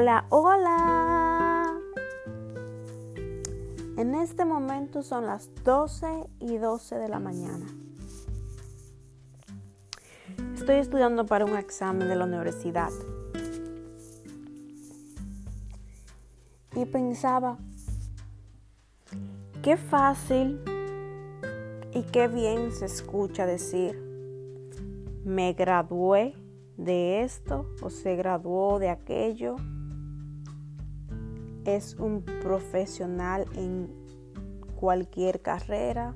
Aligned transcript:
Hola, 0.00 0.26
hola. 0.28 1.76
En 3.96 4.14
este 4.14 4.44
momento 4.44 5.02
son 5.02 5.26
las 5.26 5.50
12 5.64 6.06
y 6.38 6.56
12 6.56 6.94
de 6.94 7.08
la 7.08 7.18
mañana. 7.18 7.66
Estoy 10.54 10.76
estudiando 10.76 11.26
para 11.26 11.44
un 11.44 11.56
examen 11.56 12.06
de 12.06 12.14
la 12.14 12.26
universidad. 12.26 12.90
Y 16.76 16.84
pensaba, 16.84 17.58
qué 19.62 19.76
fácil 19.76 20.60
y 21.92 22.04
qué 22.04 22.28
bien 22.28 22.70
se 22.70 22.84
escucha 22.84 23.46
decir, 23.46 24.00
me 25.24 25.54
gradué 25.54 26.36
de 26.76 27.24
esto 27.24 27.66
o 27.82 27.90
se 27.90 28.14
graduó 28.14 28.78
de 28.78 28.90
aquello. 28.90 29.56
Es 31.64 31.94
un 31.96 32.22
profesional 32.22 33.46
en 33.54 33.88
cualquier 34.76 35.42
carrera 35.42 36.14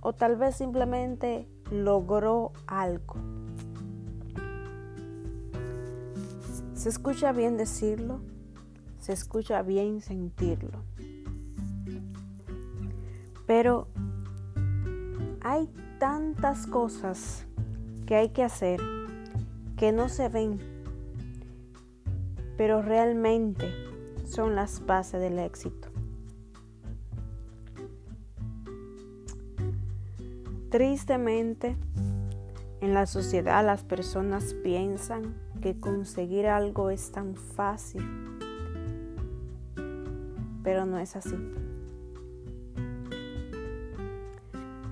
o 0.00 0.12
tal 0.12 0.36
vez 0.36 0.56
simplemente 0.56 1.48
logró 1.70 2.52
algo. 2.66 3.16
Se 6.74 6.88
escucha 6.88 7.32
bien 7.32 7.56
decirlo, 7.56 8.20
se 9.00 9.12
escucha 9.12 9.62
bien 9.62 10.00
sentirlo. 10.00 10.84
Pero 13.46 13.88
hay 15.40 15.68
tantas 15.98 16.66
cosas 16.66 17.46
que 18.06 18.14
hay 18.14 18.28
que 18.28 18.44
hacer 18.44 18.80
que 19.76 19.90
no 19.90 20.08
se 20.08 20.28
ven, 20.28 20.58
pero 22.56 22.82
realmente 22.82 23.85
son 24.26 24.54
las 24.54 24.84
bases 24.84 25.20
del 25.20 25.38
éxito. 25.38 25.88
Tristemente, 30.70 31.76
en 32.80 32.92
la 32.92 33.06
sociedad 33.06 33.64
las 33.64 33.82
personas 33.82 34.54
piensan 34.62 35.34
que 35.62 35.78
conseguir 35.78 36.46
algo 36.46 36.90
es 36.90 37.12
tan 37.12 37.34
fácil, 37.34 38.02
pero 40.62 40.84
no 40.84 40.98
es 40.98 41.16
así. 41.16 41.36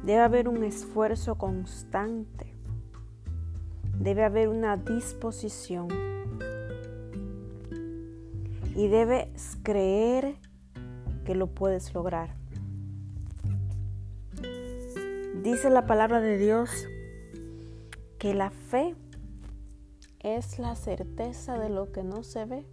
Debe 0.04 0.20
haber 0.20 0.48
un 0.48 0.64
esfuerzo 0.64 1.36
constante 1.36 2.54
debe 3.98 4.24
haber 4.24 4.48
una 4.48 4.76
disposición 4.76 5.88
y 8.74 8.88
debes 8.88 9.56
creer 9.62 10.36
que 11.24 11.34
lo 11.34 11.46
puedes 11.48 11.94
lograr. 11.94 12.34
Dice 15.42 15.70
la 15.70 15.86
palabra 15.86 16.20
de 16.20 16.38
Dios 16.38 16.70
que 18.18 18.34
la 18.34 18.50
fe 18.50 18.94
es 20.20 20.58
la 20.58 20.74
certeza 20.74 21.58
de 21.58 21.68
lo 21.68 21.92
que 21.92 22.02
no 22.02 22.22
se 22.22 22.46
ve. 22.46 22.66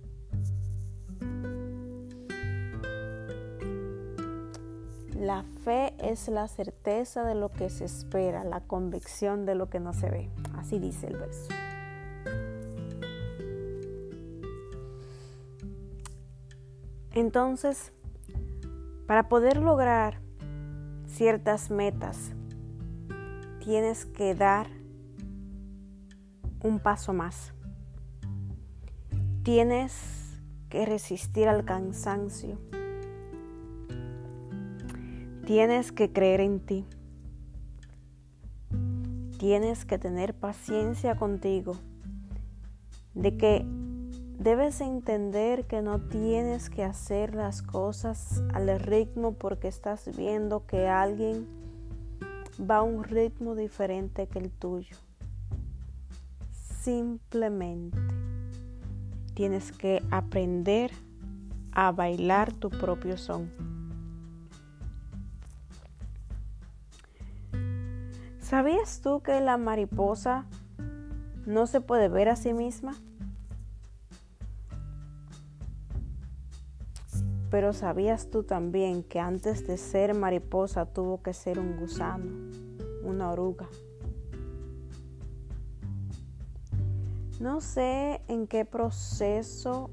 La 5.20 5.44
fe 5.64 5.94
es 6.00 6.30
la 6.30 6.48
certeza 6.48 7.24
de 7.24 7.36
lo 7.36 7.50
que 7.50 7.70
se 7.70 7.86
espera, 7.86 8.44
la 8.44 8.62
convicción 8.62 9.46
de 9.46 9.56
lo 9.56 9.70
que 9.70 9.80
no 9.80 9.94
se 9.94 10.10
ve. 10.10 10.30
Así 10.58 10.80
dice 10.80 11.08
el 11.08 11.18
verso. 11.18 11.50
Entonces, 17.21 17.93
para 19.05 19.30
poder 19.30 19.58
lograr 19.58 20.20
ciertas 21.05 21.70
metas, 21.70 22.32
tienes 23.64 24.08
que 24.08 24.33
dar 24.33 24.65
un 26.64 26.80
paso 26.80 27.14
más. 27.14 27.54
Tienes 29.43 30.42
que 30.70 30.83
resistir 30.87 31.48
al 31.48 31.64
cansancio. 31.64 32.58
Tienes 35.45 35.92
que 35.92 36.11
creer 36.11 36.42
en 36.42 36.60
ti. 36.60 36.87
Tienes 39.37 39.86
que 39.86 39.99
tener 39.99 40.33
paciencia 40.33 41.15
contigo. 41.17 41.76
De 43.14 43.37
que 43.37 43.64
debes 44.42 44.82
entender 44.82 45.66
que 45.66 45.84
no 45.84 46.00
tienes 46.00 46.72
que 46.72 46.84
hacer 46.84 47.36
las 47.36 47.62
cosas 47.62 48.42
al 48.56 48.80
ritmo 48.80 49.34
porque 49.34 49.68
estás 49.68 50.10
viendo 50.18 50.66
que 50.66 50.88
alguien 50.88 51.46
va 52.60 52.78
a 52.78 52.82
un 52.82 53.04
ritmo 53.04 53.54
diferente 53.54 54.26
que 54.26 54.40
el 54.40 54.50
tuyo. 54.50 54.98
Simplemente 56.82 58.00
tienes 59.36 59.72
que 59.72 60.02
aprender 60.10 60.90
a 61.72 61.92
bailar 61.92 62.52
tu 62.52 62.72
propio 62.72 63.18
son. 63.18 63.52
¿Sabías 68.40 69.02
tú 69.02 69.22
que 69.22 69.40
la 69.40 69.58
mariposa 69.58 70.46
no 71.46 71.68
se 71.68 71.80
puede 71.80 72.10
ver 72.10 72.28
a 72.28 72.36
sí 72.36 72.54
misma? 72.54 72.96
Pero 77.52 77.73
¿sabías 77.73 78.32
tú 78.32 78.44
también 78.44 79.04
que 79.04 79.20
antes 79.20 79.67
de 79.67 79.78
ser 79.78 80.14
mariposa 80.14 80.86
tuvo 80.86 81.22
que 81.22 81.34
ser 81.34 81.60
un 81.60 81.76
gusano, 81.76 82.32
una 83.04 83.30
oruga? 83.30 83.67
No 87.42 87.60
sé 87.60 88.22
en 88.30 88.48
qué 88.48 88.64
proceso 88.64 89.90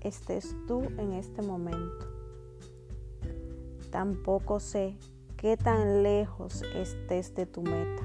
estés 0.00 0.56
tú 0.66 0.80
en 0.96 1.12
este 1.12 1.42
momento. 1.42 2.08
Tampoco 3.90 4.58
sé 4.58 4.96
qué 5.36 5.58
tan 5.58 6.02
lejos 6.02 6.62
estés 6.74 7.34
de 7.34 7.44
tu 7.44 7.60
meta 7.60 8.02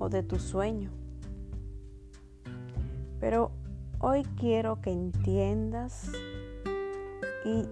o 0.00 0.08
de 0.08 0.24
tu 0.24 0.40
sueño. 0.40 0.90
Pero 3.20 3.52
hoy 4.00 4.24
quiero 4.40 4.80
que 4.80 4.90
entiendas 4.90 6.10
y 7.44 7.64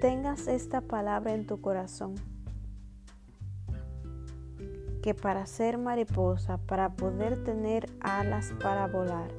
tengas 0.00 0.46
esta 0.46 0.80
palabra 0.80 1.34
en 1.34 1.46
tu 1.46 1.60
corazón. 1.60 2.14
Que 5.02 5.14
para 5.14 5.46
ser 5.46 5.78
mariposa, 5.78 6.58
para 6.58 6.94
poder 6.94 7.42
tener 7.42 7.90
alas 8.00 8.52
para 8.60 8.86
volar, 8.86 9.30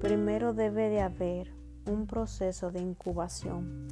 primero 0.00 0.54
debe 0.54 0.88
de 0.88 1.00
haber 1.00 1.52
un 1.86 2.06
proceso 2.06 2.70
de 2.70 2.80
incubación. 2.80 3.88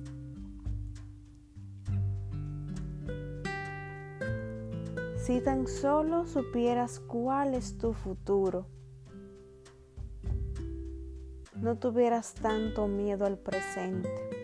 Si 5.17 5.41
tan 5.41 5.67
solo 5.67 6.25
supieras 6.25 7.01
cuál 7.01 7.55
es 7.55 7.79
tu 7.79 7.93
futuro, 7.95 8.67
no 11.57 11.79
tuvieras 11.79 12.35
tanto 12.35 12.87
miedo 12.87 13.27
al 13.27 13.37
presente. 13.37 14.36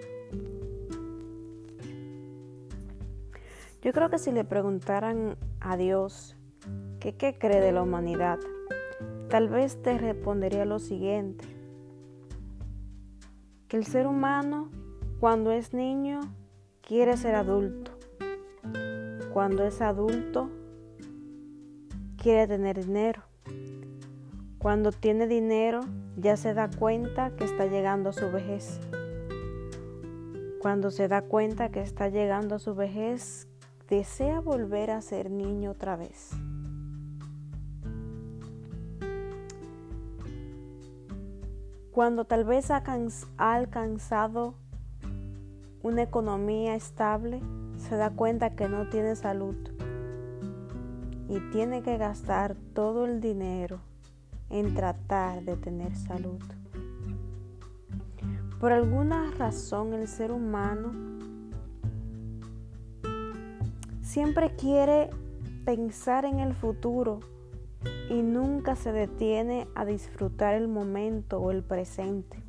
Yo 3.83 3.93
creo 3.93 4.11
que 4.11 4.19
si 4.19 4.31
le 4.31 4.45
preguntaran 4.45 5.37
a 5.59 5.77
Dios 5.77 6.37
qué 7.01 7.37
cree 7.37 7.61
de 7.61 7.73
la 7.73 7.83
humanidad, 7.83 8.39
tal 9.29 9.49
vez 9.49 9.83
te 9.83 9.99
respondería 9.99 10.65
lo 10.65 10.79
siguiente, 10.79 11.45
que 13.67 13.77
el 13.77 13.85
ser 13.85 14.07
humano 14.07 14.71
cuando 15.19 15.51
es 15.51 15.75
niño 15.75 16.21
quiere 16.81 17.17
ser 17.17 17.35
adulto, 17.35 17.91
cuando 19.33 19.65
es 19.65 19.81
adulto 19.81 20.49
quiere 22.17 22.47
tener 22.47 22.85
dinero. 22.85 23.23
Cuando 24.59 24.93
tiene 24.93 25.27
dinero 25.27 25.81
ya 26.17 26.37
se 26.37 26.55
da 26.55 26.71
cuenta 26.71 27.35
que 27.35 27.43
está 27.43 27.67
llegando 27.67 28.11
a 28.11 28.13
su 28.13 28.31
vejez. 28.31 28.79
Cuando 30.61 30.93
se 30.93 31.09
da 31.09 31.23
cuenta 31.23 31.71
que 31.73 31.81
está 31.81 32.09
llegando 32.09 32.55
a 32.55 32.59
su 32.61 32.77
vejez, 32.77 33.49
desea 33.93 34.41
volver 34.41 34.91
a 34.91 35.03
ser 35.03 35.31
niño 35.31 35.73
otra 35.73 35.97
vez. 35.97 36.31
Cuando 41.91 42.25
tal 42.25 42.45
vez 42.45 42.71
ha, 42.71 42.83
alcanzado 43.37 44.55
una 45.83 46.05
economía 46.05 46.75
estable, 46.75 47.43
se 47.77 47.97
da 47.97 48.09
cuenta 48.09 48.57
que 48.57 48.67
no 48.67 48.89
tiene 48.89 49.15
salud 49.15 49.57
y 51.29 51.39
tiene 51.51 51.83
que 51.83 51.99
gastar 51.99 52.57
todo 52.73 53.05
el 53.05 53.21
dinero 53.21 53.81
en 54.49 54.75
tratar 54.75 55.43
de 55.43 55.59
tener 55.59 55.95
salud. 55.97 56.41
Por 58.59 58.73
alguna 58.73 59.31
razón 59.33 59.93
el 59.93 60.09
ser 60.09 60.33
humano 60.33 61.13
siempre 64.03 64.55
quiere 64.57 65.11
pensar 65.65 66.25
en 66.25 66.41
el 66.41 66.55
futuro 66.55 67.21
y 68.11 68.23
nunca 68.23 68.77
se 68.77 68.93
detiene 68.93 69.69
a 69.75 69.85
disfrutar 69.85 70.55
el 70.55 70.69
momento 70.69 71.39
o 71.39 71.51
el 71.51 71.63
presente. 71.63 72.43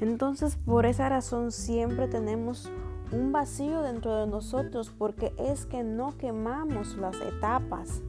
Entonces 0.00 0.56
por 0.56 0.86
esa 0.86 1.08
razón 1.08 1.52
siempre 1.52 2.08
tenemos 2.08 2.70
un 3.12 3.32
vacío 3.32 3.82
dentro 3.82 4.16
de 4.16 4.26
nosotros 4.26 4.90
porque 4.96 5.32
es 5.38 5.66
que 5.66 5.82
no 5.82 6.16
quemamos 6.16 6.96
las 6.96 7.20
etapas. 7.20 8.02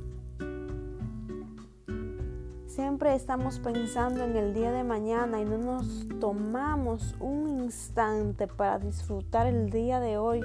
Siempre 2.69 3.15
estamos 3.15 3.57
pensando 3.57 4.23
en 4.23 4.35
el 4.35 4.53
día 4.53 4.71
de 4.71 4.83
mañana 4.83 5.41
y 5.41 5.43
no 5.43 5.57
nos 5.57 6.07
tomamos 6.19 7.15
un 7.19 7.49
instante 7.63 8.45
para 8.45 8.77
disfrutar 8.77 9.47
el 9.47 9.71
día 9.71 9.99
de 9.99 10.19
hoy. 10.19 10.41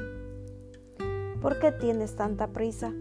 ¿Por 1.42 1.58
qué 1.58 1.70
tienes 1.70 2.16
tanta 2.16 2.46
prisa? 2.46 2.94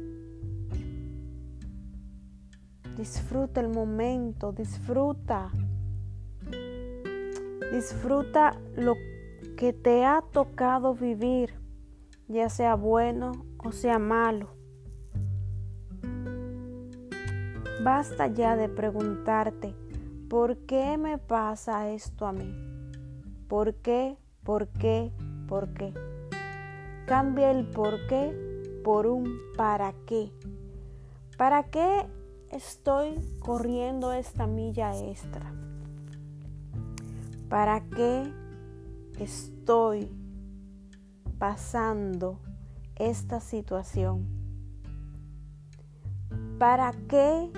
Disfruta 2.98 3.62
el 3.62 3.70
momento, 3.70 4.52
disfruta. 4.52 5.52
Disfruta 7.72 8.60
lo 8.76 8.96
que 9.56 9.72
te 9.72 10.04
ha 10.04 10.22
tocado 10.34 10.96
vivir, 10.96 11.54
ya 12.28 12.50
sea 12.50 12.76
bueno 12.76 13.32
o 13.64 13.72
sea 13.72 14.00
malo. 14.00 14.63
Basta 17.84 18.28
ya 18.28 18.56
de 18.56 18.70
preguntarte, 18.70 19.76
¿por 20.30 20.56
qué 20.60 20.98
me 20.98 21.18
pasa 21.18 21.90
esto 21.90 22.26
a 22.26 22.32
mí? 22.32 22.56
¿Por 23.50 23.76
qué? 23.76 24.16
¿Por 24.42 24.70
qué? 24.70 25.12
¿Por 25.50 25.74
qué? 25.74 25.94
Cambia 27.06 27.52
el 27.52 27.66
por 27.68 28.08
qué 28.08 28.80
por 28.86 29.06
un 29.06 29.38
para 29.58 29.94
qué. 30.06 30.32
¿Para 31.38 31.64
qué 31.64 32.08
estoy 32.52 33.16
corriendo 33.40 34.14
esta 34.14 34.48
milla 34.48 34.98
extra? 34.98 35.54
¿Para 37.50 37.82
qué 37.82 38.32
estoy 39.20 40.10
pasando 41.38 42.40
esta 42.96 43.42
situación? 43.42 44.26
¿Para 46.58 46.94
qué 47.10 47.52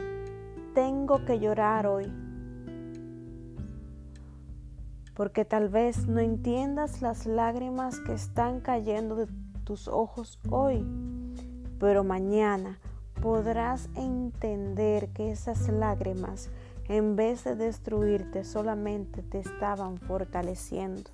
tengo 0.75 1.24
que 1.24 1.39
llorar 1.39 1.88
hoy? 1.88 2.12
Porque 5.16 5.45
tal 5.45 5.69
vez 5.69 6.06
no 6.06 6.19
entiendas 6.19 7.01
las 7.01 7.25
lágrimas 7.25 8.00
que 8.01 8.13
están 8.13 8.60
cayendo 8.60 9.16
de 9.16 9.27
tus 9.63 9.88
ojos 9.88 10.38
hoy, 10.50 10.86
pero 11.80 12.04
mañana 12.04 12.77
podrás 13.22 13.89
entender 13.95 15.07
que 15.13 15.31
esas 15.31 15.69
lágrimas 15.69 16.50
en 16.89 17.16
vez 17.16 17.45
de 17.45 17.56
destruirte, 17.56 18.44
solamente 18.44 19.24
te 19.24 19.39
estaban 19.39 19.98
fortaleciendo. 19.98 21.10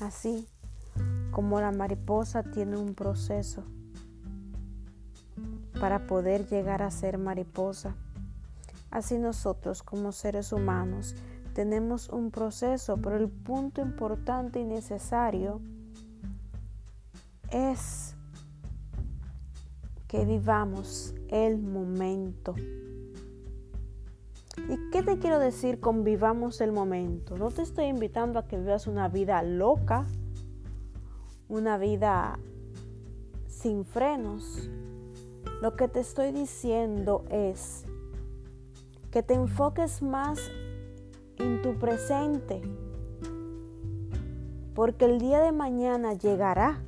Así 0.00 0.46
como 1.30 1.60
la 1.60 1.72
mariposa 1.72 2.42
tiene 2.42 2.78
un 2.78 2.94
proceso 2.94 3.64
para 5.84 6.06
poder 6.06 6.46
llegar 6.46 6.80
a 6.80 6.90
ser 6.90 7.18
mariposa, 7.18 7.94
así 8.90 9.18
nosotros 9.18 9.82
como 9.82 10.12
seres 10.12 10.50
humanos 10.50 11.14
tenemos 11.52 12.08
un 12.08 12.30
proceso, 12.30 12.96
pero 12.96 13.18
el 13.18 13.28
punto 13.28 13.82
importante 13.82 14.60
y 14.60 14.64
necesario 14.64 15.60
es 17.50 18.16
que 20.08 20.24
vivamos 20.24 21.14
el 21.28 21.58
momento. 21.58 22.54
¿Y 24.56 24.90
qué 24.90 25.02
te 25.02 25.18
quiero 25.18 25.38
decir 25.38 25.80
con 25.80 26.02
vivamos 26.02 26.62
el 26.62 26.72
momento? 26.72 27.36
No 27.36 27.50
te 27.50 27.60
estoy 27.60 27.84
invitando 27.88 28.38
a 28.38 28.46
que 28.48 28.56
vivas 28.56 28.86
una 28.86 29.08
vida 29.08 29.42
loca, 29.42 30.06
una 31.50 31.76
vida 31.76 32.38
sin 33.48 33.84
frenos. 33.84 34.70
Lo 35.64 35.76
que 35.76 35.88
te 35.88 36.00
estoy 36.00 36.30
diciendo 36.30 37.24
es 37.30 37.86
que 39.10 39.22
te 39.22 39.32
enfoques 39.32 40.02
más 40.02 40.38
en 41.38 41.62
tu 41.62 41.78
presente, 41.78 42.60
porque 44.74 45.06
el 45.06 45.18
día 45.18 45.40
de 45.40 45.52
mañana 45.52 46.12
llegará 46.12 46.82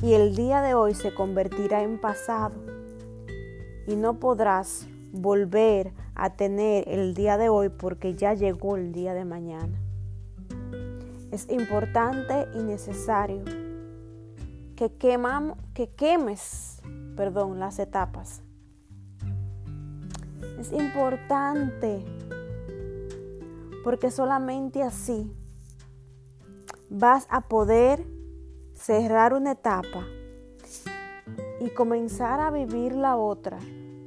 y 0.00 0.12
el 0.12 0.36
día 0.36 0.62
de 0.62 0.74
hoy 0.74 0.94
se 0.94 1.12
convertirá 1.12 1.82
en 1.82 2.00
pasado 2.00 2.54
y 3.88 3.96
no 3.96 4.20
podrás 4.20 4.86
volver 5.10 5.92
a 6.14 6.36
tener 6.36 6.88
el 6.88 7.14
día 7.14 7.36
de 7.36 7.48
hoy 7.48 7.68
porque 7.68 8.14
ya 8.14 8.34
llegó 8.34 8.76
el 8.76 8.92
día 8.92 9.12
de 9.12 9.24
mañana. 9.24 9.76
Es 11.32 11.50
importante 11.50 12.46
y 12.54 12.62
necesario 12.62 13.69
que, 14.88 15.18
que 15.74 15.90
quemes 15.90 16.80
perdón, 17.20 17.60
las 17.60 17.78
etapas. 17.78 18.40
Es 20.58 20.72
importante 20.72 22.02
porque 23.84 24.10
solamente 24.10 24.82
así 24.82 25.30
vas 26.88 27.26
a 27.28 27.42
poder 27.42 28.06
cerrar 28.74 29.34
una 29.34 29.52
etapa 29.52 30.06
y 31.60 31.68
comenzar 31.70 32.40
a 32.40 32.50
vivir 32.50 32.94
la 32.94 33.16
otra. 33.16 33.58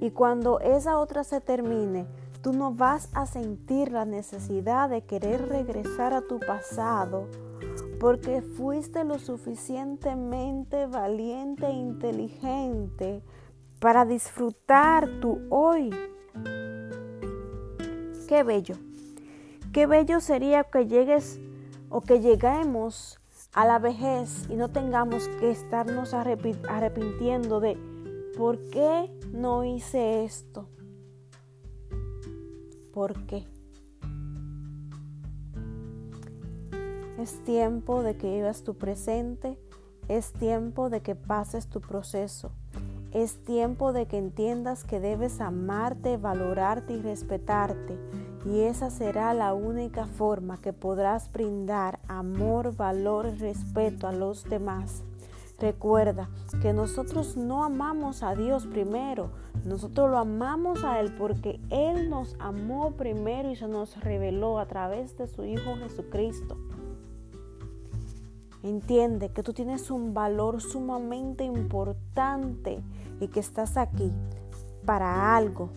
Y 0.01 0.09
cuando 0.09 0.59
esa 0.59 0.97
otra 0.97 1.23
se 1.23 1.39
termine, 1.39 2.07
tú 2.41 2.51
no 2.51 2.73
vas 2.73 3.09
a 3.13 3.27
sentir 3.27 3.91
la 3.91 4.05
necesidad 4.05 4.89
de 4.89 5.03
querer 5.03 5.47
regresar 5.47 6.13
a 6.13 6.21
tu 6.21 6.39
pasado 6.39 7.27
porque 8.03 8.41
fuiste 8.41 9.05
lo 9.05 9.17
suficientemente 9.17 10.87
valiente 10.87 11.67
e 11.67 11.71
inteligente 11.71 13.23
para 13.79 14.03
disfrutar 14.03 15.07
tu 15.21 15.39
hoy. 15.49 15.89
Qué 18.27 18.43
bello. 18.43 18.75
Qué 19.71 19.87
bello 19.87 20.19
sería 20.19 20.65
que 20.65 20.85
llegues 20.85 21.39
o 21.87 22.01
que 22.01 22.19
lleguemos 22.19 23.21
a 23.53 23.65
la 23.65 23.79
vejez 23.79 24.49
y 24.49 24.55
no 24.55 24.67
tengamos 24.67 25.29
que 25.39 25.51
estarnos 25.51 26.13
arrepintiendo 26.13 27.61
de 27.61 27.77
por 28.37 28.69
qué 28.69 29.17
no 29.31 29.63
hice 29.63 30.25
esto. 30.25 30.67
¿Por 32.91 33.25
qué? 33.27 33.52
Es 37.23 37.41
tiempo 37.45 38.03
de 38.03 38.17
que 38.17 38.29
vivas 38.29 38.63
tu 38.63 38.73
presente, 38.73 39.57
es 40.09 40.33
tiempo 40.33 40.89
de 40.89 40.99
que 40.99 41.15
pases 41.15 41.67
tu 41.67 41.79
proceso, 41.79 42.51
es 43.13 43.41
tiempo 43.45 43.93
de 43.93 44.07
que 44.07 44.17
entiendas 44.17 44.83
que 44.83 44.99
debes 44.99 45.39
amarte, 45.39 46.17
valorarte 46.17 46.91
y 46.91 47.01
respetarte 47.01 47.97
y 48.45 48.63
esa 48.63 48.89
será 48.89 49.33
la 49.33 49.53
única 49.53 50.05
forma 50.05 50.57
que 50.57 50.73
podrás 50.73 51.31
brindar 51.31 51.99
amor, 52.09 52.75
valor 52.75 53.31
y 53.33 53.37
respeto 53.37 54.05
a 54.05 54.11
los 54.11 54.43
demás. 54.43 55.05
Recuerda 55.61 56.27
que 56.61 56.73
nosotros 56.73 57.37
no 57.37 57.63
amamos 57.63 58.21
a 58.21 58.35
Dios 58.35 58.67
primero, 58.67 59.29
nosotros 59.63 60.11
lo 60.11 60.17
amamos 60.17 60.83
a 60.83 60.99
Él 60.99 61.15
porque 61.17 61.61
Él 61.69 62.09
nos 62.09 62.35
amó 62.39 62.91
primero 62.97 63.49
y 63.49 63.55
se 63.55 63.69
nos 63.69 63.97
reveló 64.01 64.59
a 64.59 64.65
través 64.65 65.17
de 65.17 65.27
su 65.27 65.45
Hijo 65.45 65.77
Jesucristo. 65.77 66.57
Entiende 68.63 69.29
que 69.29 69.43
tú 69.43 69.51
tienes 69.51 69.91
un 69.91 70.13
valor 70.13 70.61
sumamente 70.61 71.43
importante 71.43 72.81
y 73.19 73.27
que 73.27 73.41
estás 73.41 73.75
aquí 73.75 74.11
para 74.85 75.35
algo. 75.35 75.69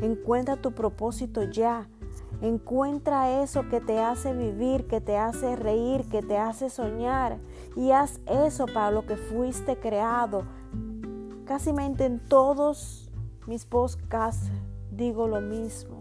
Encuentra 0.00 0.56
tu 0.56 0.72
propósito 0.72 1.42
ya. 1.42 1.88
Encuentra 2.40 3.42
eso 3.42 3.68
que 3.68 3.80
te 3.80 4.00
hace 4.00 4.32
vivir, 4.32 4.86
que 4.86 5.00
te 5.00 5.16
hace 5.16 5.56
reír, 5.56 6.08
que 6.08 6.22
te 6.22 6.38
hace 6.38 6.70
soñar. 6.70 7.38
Y 7.76 7.90
haz 7.90 8.20
eso 8.26 8.66
para 8.66 8.92
lo 8.92 9.04
que 9.04 9.16
fuiste 9.16 9.76
creado. 9.76 10.44
Casi 11.44 11.70
en 11.70 12.20
todos 12.28 13.10
mis 13.46 13.64
podcasts 13.64 14.48
digo 14.92 15.26
lo 15.26 15.40
mismo. 15.40 15.91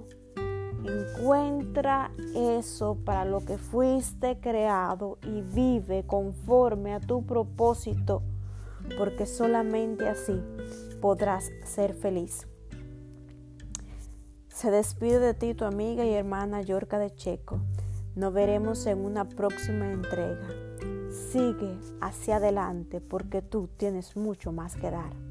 Encuentra 0.83 2.11
eso 2.35 2.97
para 3.05 3.25
lo 3.25 3.45
que 3.45 3.57
fuiste 3.57 4.39
creado 4.39 5.19
y 5.23 5.41
vive 5.41 6.05
conforme 6.07 6.93
a 6.93 6.99
tu 6.99 7.25
propósito, 7.25 8.23
porque 8.97 9.25
solamente 9.25 10.09
así 10.09 10.41
podrás 11.01 11.51
ser 11.65 11.93
feliz. 11.93 12.47
Se 14.47 14.71
despide 14.71 15.19
de 15.19 15.33
ti 15.33 15.53
tu 15.53 15.65
amiga 15.65 16.03
y 16.05 16.13
hermana 16.13 16.61
Yorca 16.61 16.99
de 16.99 17.13
Checo. 17.13 17.59
Nos 18.15 18.33
veremos 18.33 18.85
en 18.85 19.05
una 19.05 19.25
próxima 19.27 19.91
entrega. 19.91 20.47
Sigue 21.31 21.79
hacia 22.01 22.37
adelante 22.37 23.01
porque 23.01 23.41
tú 23.41 23.69
tienes 23.77 24.15
mucho 24.15 24.51
más 24.51 24.75
que 24.75 24.91
dar. 24.91 25.30